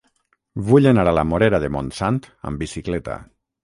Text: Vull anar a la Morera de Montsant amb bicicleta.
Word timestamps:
Vull 0.69 0.89
anar 0.93 1.05
a 1.13 1.13
la 1.19 1.25
Morera 1.33 1.61
de 1.67 1.71
Montsant 1.79 2.21
amb 2.51 2.67
bicicleta. 2.67 3.25